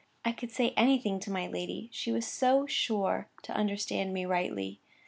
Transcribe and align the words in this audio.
I 0.25 0.31
could 0.31 0.49
say 0.49 0.71
anything 0.71 1.19
to 1.19 1.31
my 1.31 1.45
lady, 1.45 1.91
she 1.93 2.11
was 2.11 2.25
so 2.25 2.65
sure 2.65 3.29
to 3.43 3.53
understand 3.53 4.13
me 4.15 4.25
rightly. 4.25 4.79